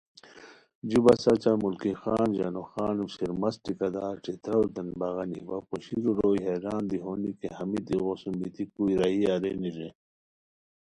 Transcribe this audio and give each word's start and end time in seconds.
جو 0.89 0.99
بس 1.05 1.23
اچہ 1.31 1.51
ملکی 1.63 1.93
خان، 2.01 2.27
ژانوخان 2.37 2.95
وا 2.99 3.07
شیرمست 3.15 3.59
ٹھیکہ 3.63 3.87
دار 3.95 4.15
ݯھتراروتین 4.23 4.87
بغانی 4.99 5.39
وا 5.47 5.57
پوشیرو 5.67 6.11
روئے 6.19 6.41
حیران 6.49 6.83
دی 6.89 6.97
ہونی 7.03 7.31
کی 7.39 7.47
ہمیت 7.57 7.87
ایغوسُم 7.91 8.33
بیتی 8.39 8.63
کُوئی 8.73 8.93
راہی 8.99 9.21
ارینی 9.33 9.71
رے 9.77 9.89